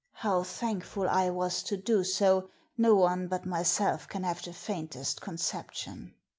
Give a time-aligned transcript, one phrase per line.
[0.25, 5.21] How thankful I was to do so no one but myself can have the faintest
[5.21, 6.15] conception.